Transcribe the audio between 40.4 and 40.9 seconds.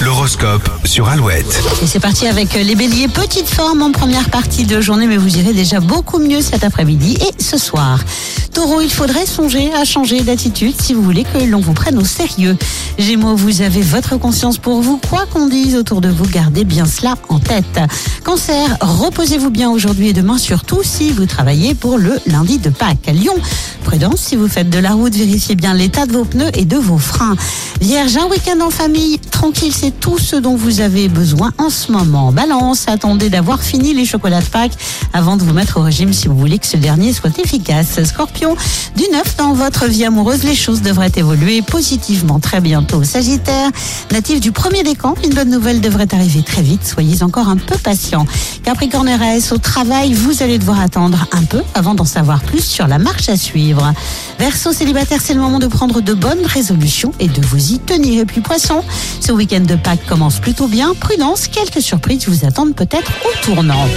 les choses